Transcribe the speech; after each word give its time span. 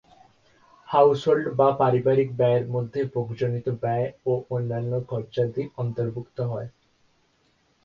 Household 0.87 1.45
বা 1.59 1.67
পারিবারিক 1.79 2.29
ব্যয়ের 2.39 2.63
মধ্যে 2.73 2.99
ভোগজনিত 3.13 3.65
ব্যয় 3.81 4.07
ও 4.25 4.43
অন্যান্য 4.49 4.91
খরচাদি 5.07 5.61
অন্তর্ভুক্ত 5.77 6.37
হয়। 6.51 6.67